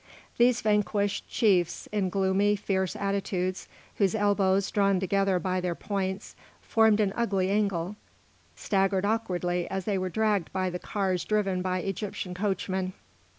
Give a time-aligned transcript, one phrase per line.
[0.39, 3.67] These vanquished chiefs, in gloomy, fierce attitudes,
[3.97, 7.97] whose elbows, drawn together by their points, formed an ugly angle,
[8.55, 12.93] staggered awkwardly as they were dragged by the cars driven by Egyptian coachmen.